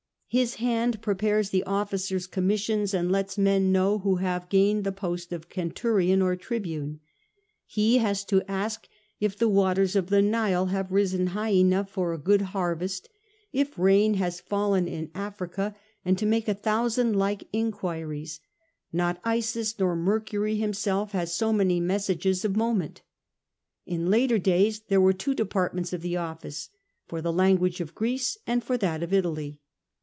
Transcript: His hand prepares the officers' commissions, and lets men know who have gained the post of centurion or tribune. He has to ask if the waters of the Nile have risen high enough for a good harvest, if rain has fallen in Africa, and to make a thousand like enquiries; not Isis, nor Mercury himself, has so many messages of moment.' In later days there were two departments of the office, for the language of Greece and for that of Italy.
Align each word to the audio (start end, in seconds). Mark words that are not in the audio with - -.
His 0.33 0.53
hand 0.63 1.01
prepares 1.01 1.49
the 1.49 1.65
officers' 1.65 2.25
commissions, 2.25 2.93
and 2.93 3.11
lets 3.11 3.37
men 3.37 3.73
know 3.73 3.97
who 3.99 4.15
have 4.15 4.47
gained 4.47 4.85
the 4.85 4.93
post 4.93 5.33
of 5.33 5.47
centurion 5.53 6.21
or 6.21 6.37
tribune. 6.37 7.01
He 7.65 7.97
has 7.97 8.23
to 8.27 8.41
ask 8.49 8.87
if 9.19 9.37
the 9.37 9.49
waters 9.49 9.93
of 9.93 10.07
the 10.07 10.21
Nile 10.21 10.67
have 10.67 10.89
risen 10.89 11.27
high 11.35 11.51
enough 11.51 11.89
for 11.89 12.13
a 12.13 12.17
good 12.17 12.43
harvest, 12.53 13.09
if 13.51 13.77
rain 13.77 14.13
has 14.13 14.39
fallen 14.39 14.87
in 14.87 15.11
Africa, 15.13 15.75
and 16.05 16.17
to 16.17 16.25
make 16.25 16.47
a 16.47 16.53
thousand 16.53 17.13
like 17.17 17.49
enquiries; 17.51 18.39
not 18.93 19.19
Isis, 19.25 19.77
nor 19.79 19.97
Mercury 19.97 20.55
himself, 20.55 21.11
has 21.11 21.35
so 21.35 21.51
many 21.51 21.81
messages 21.81 22.45
of 22.45 22.55
moment.' 22.55 23.01
In 23.85 24.09
later 24.09 24.39
days 24.39 24.79
there 24.87 25.01
were 25.01 25.11
two 25.11 25.33
departments 25.35 25.91
of 25.91 26.01
the 26.01 26.15
office, 26.15 26.69
for 27.05 27.21
the 27.21 27.33
language 27.33 27.81
of 27.81 27.93
Greece 27.93 28.37
and 28.47 28.63
for 28.63 28.77
that 28.77 29.03
of 29.03 29.11
Italy. 29.11 29.57